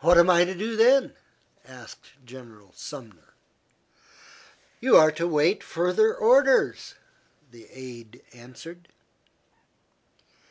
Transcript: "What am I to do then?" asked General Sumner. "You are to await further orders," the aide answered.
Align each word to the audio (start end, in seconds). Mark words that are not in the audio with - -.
"What 0.00 0.16
am 0.16 0.30
I 0.30 0.46
to 0.46 0.54
do 0.54 0.76
then?" 0.76 1.12
asked 1.66 2.12
General 2.24 2.72
Sumner. 2.74 3.34
"You 4.80 4.96
are 4.96 5.12
to 5.12 5.24
await 5.26 5.62
further 5.62 6.14
orders," 6.14 6.94
the 7.50 7.68
aide 7.70 8.22
answered. 8.32 8.88